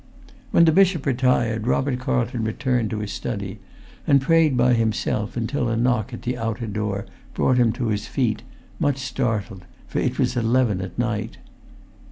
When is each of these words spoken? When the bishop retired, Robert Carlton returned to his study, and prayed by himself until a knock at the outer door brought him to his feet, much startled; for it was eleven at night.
When 0.49 0.65
the 0.65 0.71
bishop 0.71 1.05
retired, 1.05 1.67
Robert 1.67 1.99
Carlton 1.99 2.43
returned 2.43 2.89
to 2.89 2.97
his 2.97 3.11
study, 3.13 3.59
and 4.07 4.19
prayed 4.19 4.57
by 4.57 4.73
himself 4.73 5.37
until 5.37 5.69
a 5.69 5.77
knock 5.77 6.11
at 6.11 6.23
the 6.23 6.39
outer 6.39 6.65
door 6.65 7.05
brought 7.35 7.57
him 7.59 7.71
to 7.73 7.89
his 7.89 8.07
feet, 8.07 8.41
much 8.79 8.97
startled; 8.97 9.63
for 9.87 9.99
it 9.99 10.17
was 10.17 10.35
eleven 10.35 10.81
at 10.81 10.97
night. 10.97 11.37